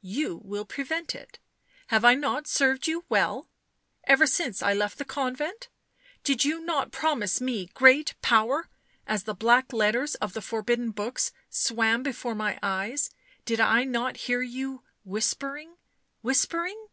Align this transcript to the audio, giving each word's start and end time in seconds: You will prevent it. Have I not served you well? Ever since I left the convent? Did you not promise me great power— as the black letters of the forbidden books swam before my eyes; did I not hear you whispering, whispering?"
You 0.00 0.40
will 0.42 0.64
prevent 0.64 1.14
it. 1.14 1.38
Have 1.88 2.06
I 2.06 2.14
not 2.14 2.46
served 2.46 2.86
you 2.86 3.04
well? 3.10 3.50
Ever 4.04 4.26
since 4.26 4.62
I 4.62 4.72
left 4.72 4.96
the 4.96 5.04
convent? 5.04 5.68
Did 6.22 6.42
you 6.42 6.64
not 6.64 6.90
promise 6.90 7.38
me 7.38 7.66
great 7.74 8.14
power— 8.22 8.70
as 9.06 9.24
the 9.24 9.34
black 9.34 9.74
letters 9.74 10.14
of 10.14 10.32
the 10.32 10.40
forbidden 10.40 10.90
books 10.90 11.32
swam 11.50 12.02
before 12.02 12.34
my 12.34 12.58
eyes; 12.62 13.10
did 13.44 13.60
I 13.60 13.84
not 13.84 14.16
hear 14.16 14.40
you 14.40 14.84
whispering, 15.04 15.76
whispering?" 16.22 16.86